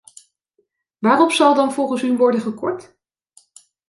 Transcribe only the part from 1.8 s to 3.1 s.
u worden gekort?